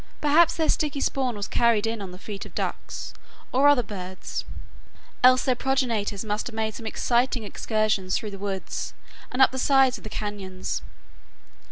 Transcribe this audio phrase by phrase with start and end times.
[0.19, 3.13] Perhaps their sticky spawn was carried in on the feet of ducks
[3.51, 4.43] or other birds,
[5.23, 8.95] else their progenitors must have made some exciting excursions through the woods
[9.31, 10.81] and up the sides of the cañons.